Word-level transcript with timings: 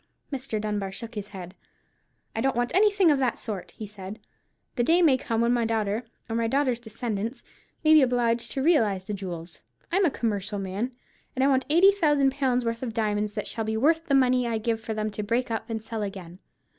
Mr. 0.33 0.59
Dunbar 0.59 0.91
shook 0.91 1.13
his 1.13 1.27
head. 1.27 1.53
"I 2.35 2.41
don't 2.41 2.55
want 2.55 2.73
anything 2.73 3.11
of 3.11 3.19
that 3.19 3.37
sort," 3.37 3.69
he 3.77 3.85
said; 3.85 4.17
"the 4.75 4.81
day 4.83 5.03
may 5.03 5.15
come 5.15 5.41
when 5.41 5.53
my 5.53 5.63
daughter, 5.63 6.05
or 6.27 6.35
my 6.35 6.47
daughter's 6.47 6.79
descendants, 6.79 7.43
may 7.83 7.93
be 7.93 8.01
obliged 8.01 8.49
to 8.53 8.63
realize 8.63 9.05
the 9.05 9.13
jewels. 9.13 9.59
I'm 9.91 10.03
a 10.05 10.09
commercial 10.09 10.57
man, 10.57 10.91
and 11.35 11.43
I 11.43 11.47
want 11.47 11.67
eighty 11.69 11.91
thousand 11.91 12.31
pounds' 12.31 12.65
worth 12.65 12.81
of 12.81 12.95
diamonds 12.95 13.33
that 13.35 13.45
shall 13.45 13.63
be 13.63 13.77
worth 13.77 14.07
the 14.07 14.15
money 14.15 14.47
I 14.47 14.57
give 14.57 14.81
for 14.81 14.95
them 14.95 15.11
to 15.11 15.21
break 15.21 15.51
up 15.51 15.69
and 15.69 15.83
sell 15.83 16.01
again. 16.01 16.39